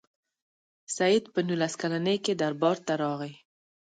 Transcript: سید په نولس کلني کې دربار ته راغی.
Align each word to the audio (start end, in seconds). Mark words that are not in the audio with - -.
سید 0.95 1.23
په 1.33 1.39
نولس 1.47 1.73
کلني 1.81 2.15
کې 2.25 2.33
دربار 2.41 2.77
ته 2.85 2.93
راغی. 3.01 3.33